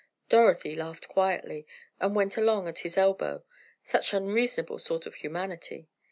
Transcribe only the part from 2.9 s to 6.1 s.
elbow. Such unreasonable sort of humanity!